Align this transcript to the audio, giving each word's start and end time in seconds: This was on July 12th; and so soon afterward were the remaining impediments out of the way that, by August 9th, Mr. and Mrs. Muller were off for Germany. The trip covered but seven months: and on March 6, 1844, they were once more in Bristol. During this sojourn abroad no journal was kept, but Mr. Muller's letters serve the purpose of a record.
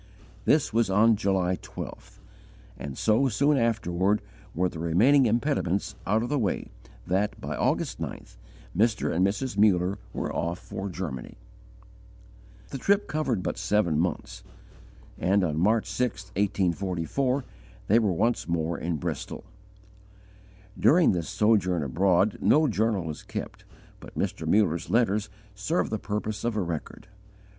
This 0.45 0.73
was 0.73 0.89
on 0.89 1.15
July 1.15 1.57
12th; 1.57 2.17
and 2.75 2.97
so 2.97 3.27
soon 3.29 3.55
afterward 3.55 4.19
were 4.55 4.67
the 4.67 4.79
remaining 4.79 5.27
impediments 5.27 5.93
out 6.07 6.23
of 6.23 6.29
the 6.29 6.39
way 6.39 6.71
that, 7.05 7.39
by 7.39 7.55
August 7.55 8.01
9th, 8.01 8.35
Mr. 8.75 9.13
and 9.13 9.23
Mrs. 9.23 9.59
Muller 9.59 9.99
were 10.11 10.33
off 10.33 10.57
for 10.57 10.89
Germany. 10.89 11.37
The 12.69 12.79
trip 12.79 13.07
covered 13.07 13.43
but 13.43 13.59
seven 13.59 13.99
months: 13.99 14.43
and 15.19 15.43
on 15.43 15.59
March 15.59 15.85
6, 15.85 16.29
1844, 16.31 17.43
they 17.85 17.99
were 17.99 18.11
once 18.11 18.47
more 18.47 18.79
in 18.79 18.95
Bristol. 18.97 19.43
During 20.79 21.11
this 21.11 21.29
sojourn 21.29 21.83
abroad 21.83 22.39
no 22.41 22.67
journal 22.67 23.03
was 23.05 23.21
kept, 23.21 23.65
but 23.99 24.17
Mr. 24.17 24.47
Muller's 24.47 24.89
letters 24.89 25.29
serve 25.53 25.91
the 25.91 25.99
purpose 25.99 26.43
of 26.43 26.55
a 26.57 26.61
record. 26.63 27.07